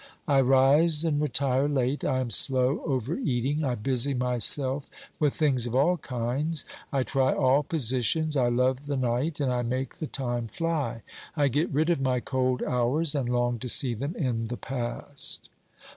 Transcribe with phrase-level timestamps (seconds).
[0.27, 4.89] I rise and retire late, I am slow over eating, I busy myself
[5.19, 9.61] with things of all kinds, I try all positions, I love the night and I
[9.61, 11.03] make the time fly;
[11.37, 15.49] I get rid of my cold hours and long to see them in the past.